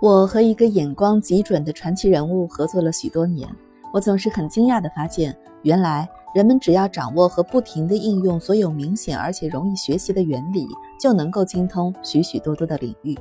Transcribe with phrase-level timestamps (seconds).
[0.00, 3.48] 我和一个眼光极准的传奇人物合作了许多年，
[3.92, 10.68] 我总是很惊讶地发现，原来人们只要掌握和不停地应用所有明显而且容易学习的原理，
[11.00, 13.18] 就能够精通许许多多的领域。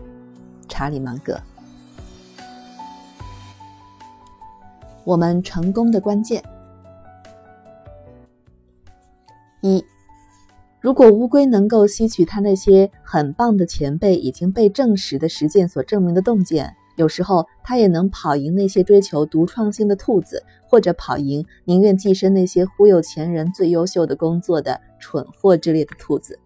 [0.67, 1.41] 查理芒格，
[5.03, 6.43] 我们成功的关键
[10.87, 26.39] 如果乌龟能够吸取它那些很棒的前辈已经被证实的实践所证明的洞见，有时候它也能跑赢那些追求独创性的兔子，或者跑赢宁愿寄生那些忽悠前人最优秀的工作的蠢货之类的兔子。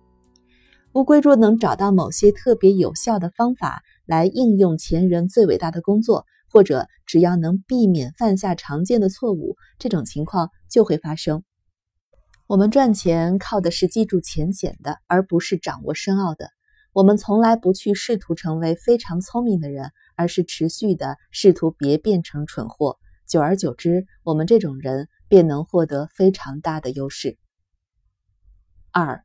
[0.94, 11.44] 乌龟若能找到某些特别有效的方法来应用前人最伟大的工作，或者只要能避免犯下常见的错误，这种情况就会发生。
[12.52, 16.50] 我们赚钱靠的是记住浅显的，而不是掌握深奥的。
[16.92, 22.98] 我们从来不去试图成为非常聪明的人，而是持续的试图别变成蠢货。
[23.26, 27.38] 久而久之，我们这种人便能获得非常大的优势。
[28.92, 29.24] 二，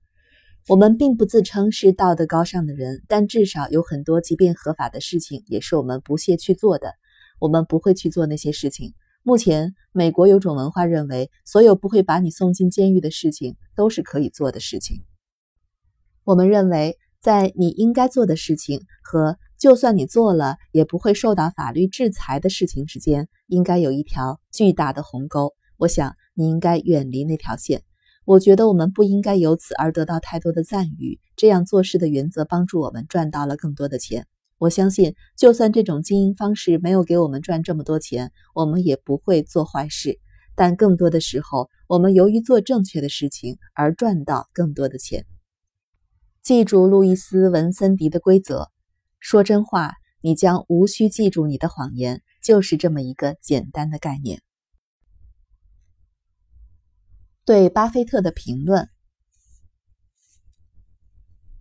[0.68, 6.92] 我们并不自称是道德高尚的人，但至少有很多即便合法的事情也是我们不屑去做的。
[7.40, 8.94] 我们不会去做那些事情。
[9.28, 15.02] 目前，美国有种文化认为，所有不会把你送进监狱的事情都是可以做的事情。
[16.22, 25.54] 我们认为，在你应该做的事情和就算你做了也不会受到法律制裁的事情之间，应该有一条巨大的鸿沟。
[25.76, 27.82] 我想你应该远离那条线。
[28.24, 31.18] 我觉得我们不应该由此而得到太多的赞誉。
[31.34, 34.28] 这样做事的原则帮助我们赚到了更多的钱。
[34.58, 40.18] 我相信，就算这种经营方式没有给我们赚这么多钱，我们也不会做坏事。
[40.54, 45.26] 但更多的时候，我们由于做正确的事情而赚到更多的钱。
[46.42, 48.70] 记住路易斯·文森迪的规则：
[49.20, 52.22] 说真话，你将无需记住你的谎言。
[52.42, 54.40] 就是这么一个简单的概念。
[57.44, 58.88] 对巴菲特的评论。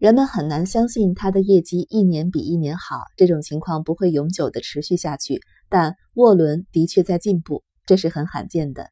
[0.06, 5.42] 人们很难相信他的业绩一年比一年好，这种情况不会永久的持续下去。
[5.68, 8.92] 但沃伦的确在进步，这是很罕见的。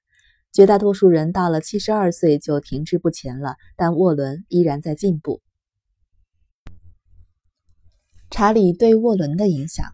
[0.51, 5.44] 绝大多数人到了七十二岁就停滞不前了，但沃伦依然在进步。
[8.31, 9.85] 查理对沃伦的影响，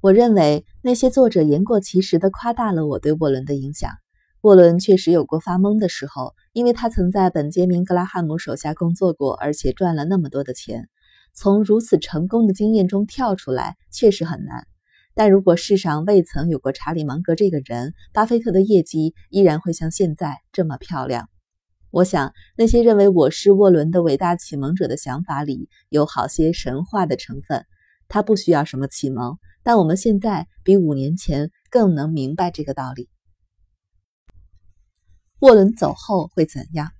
[0.00, 3.92] 我认为那些作者言过其实的夸大了我对沃伦的影响。
[4.42, 10.88] 沃伦确实有过发懵的时候，因为他曾在本杰明·格拉汉姆手下工作过，而且赚了那么多的钱。
[11.32, 14.66] 从如此成功的经验中跳出来确实很难。
[15.14, 21.28] 但如果世上未曾有过查理·芒格这个人，巴菲特的业绩依然会像现在这么漂亮。
[21.92, 27.64] 我想，那些认为我是沃伦的伟大启蒙者的想法里有好些神话的成分。
[28.08, 33.08] 他不需要什么启蒙，但我们现在比五年前更能明白这个道理。
[35.42, 36.90] 沃伦走后会怎样？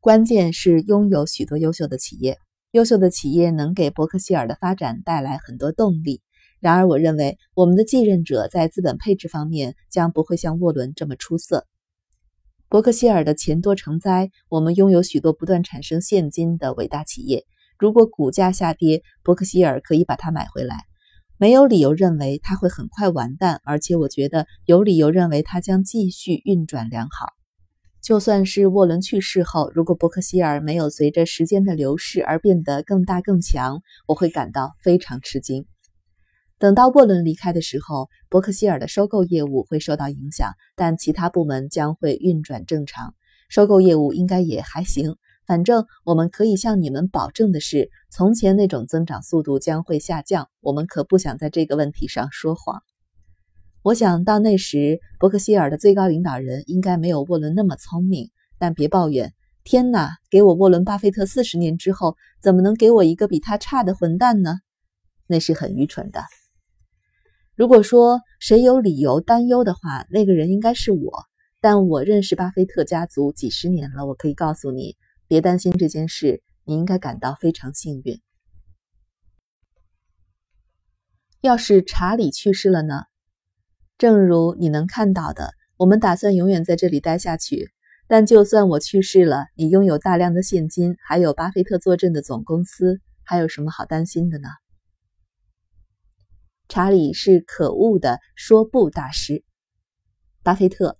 [0.00, 2.38] 关键是拥有许多优秀的企业。
[2.70, 6.22] 优秀的企业能给伯克希尔的发展带来很多动力。
[6.60, 11.66] 然而，我认为我们的继任者在资本配置方面将不会像沃伦这么出色。
[12.70, 17.44] 伯克希尔的钱多成灾，我们拥有许多不断产生现金的伟大企业。
[17.78, 20.86] 如果股价下跌，伯克希尔可以把它买回来。
[21.38, 27.28] 没有理由认为它会很快完蛋，而且我觉得有理由认为它将继续运转良好。
[28.00, 35.66] 就算是沃伦去世后，如果伯克希尔没有随着时间的流逝而变得更大更强，我会感到非常吃惊。
[36.58, 43.14] 等到沃伦离开的时候，伯克希尔的收购业务会受到影响，但其他部门将会运转正常。
[43.50, 45.16] 收购业务应该也还行。
[45.46, 50.48] 反正我们可以向你们保证的是，从前那种增长速度将会下降。
[50.60, 52.82] 我们可不想在这个问题上说谎。
[53.82, 58.30] 我想到那时，伯克希尔的最高领导人应该没有沃伦那么聪明。
[58.58, 59.34] 但别抱怨，
[59.64, 60.16] 天哪！
[60.30, 64.56] 给我沃伦·巴菲特四十年之后，怎么能给我一个比他差的混蛋呢？
[65.26, 66.22] 那是很愚蠢的。
[67.54, 71.24] 如果说谁有理由担忧的话，那个人应该是我。
[71.60, 74.96] 但我认识巴菲特家族几十年了，我可以告诉你。
[75.28, 78.20] 别担心这件事，你应该感到非常幸运。
[81.40, 83.04] 要是查理去世了呢？
[83.98, 87.70] 正如你能看到的，我们打算永远在这里待下去。
[88.08, 94.48] 但就算我去世了，你拥有大量的现金，还有巴菲特坐镇的总公司，还有什么好担心的呢？
[96.68, 99.44] 查理是可恶的说不大师。
[100.44, 100.98] 巴菲特，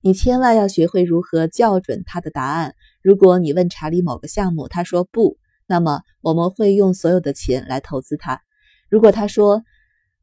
[0.00, 2.74] 你千万要学会如何校准他的答案。
[3.02, 8.40] 如果你问查理某个项目，他说不，那么我们会用所有的钱来投资他。
[8.88, 9.62] 如果他说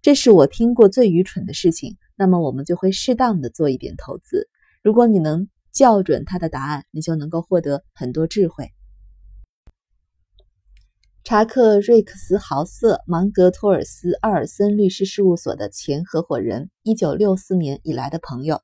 [0.01, 4.47] 这是我听过最愚蠢的事情，那么我们就会适当的做一点投资。
[4.81, 8.71] 如果你能校准他的答案，你就能够获得很多智慧。
[11.25, 18.61] 查克·瑞克斯豪瑟，芒格托尔斯·阿尔森律师事务所的前合伙人，一九六四年以来的朋友。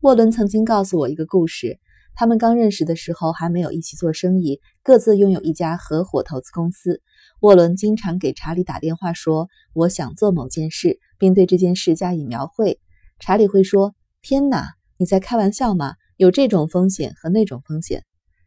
[0.00, 1.78] 沃伦曾经告诉我一个故事：
[2.14, 7.00] 他们刚认识的时候还没有一起做生意，各自拥有一家合伙投资公司。
[7.40, 12.78] 沃伦经常给查理打电话说：“我想做某件事，并对这件事加以描绘。”
[13.18, 15.94] 查理会说：“天哪，你在开玩笑吗？
[16.16, 18.04] 有这种风险和那种风险。”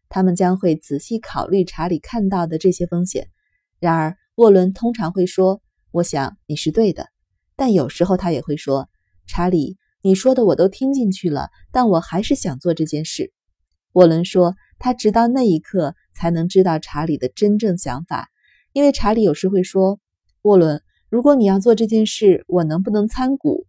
[0.10, 3.30] 他们将会仔细考虑查理看到的这些风险。
[3.80, 5.60] 然而，沃伦通常会说
[5.90, 7.08] ：“我想你是对的。”
[7.56, 8.90] 但有时候他也会说
[9.26, 13.32] ：“查理，你说的我都听进去了，但我还是想做这件事。”
[13.94, 18.30] 沃伦说：“他直到那一刻才能知道查理的真正想法，
[18.74, 20.00] 因为查理有时会说
[20.44, 23.66] ：‘沃伦，如果你要做这件事，我能不能参股？’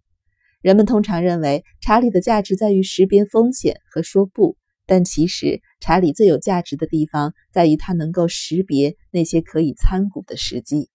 [0.61, 4.57] 人们通常认为查理的价值在于识别风险和说不。”
[4.87, 10.91] 但其实，查理最有价值的地方在于他能够识别那些可以参股的时机。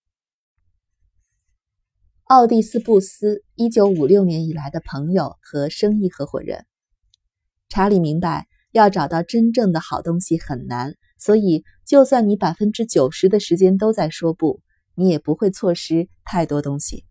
[2.25, 6.67] 奥蒂斯·布斯，一九五六年以来的朋友和生意合伙人。
[7.67, 14.61] 查理明白，要找到真正的好东西很难，所以就算你百分之九十的时间都在说不，
[14.95, 17.05] 你也不会错失太多东西。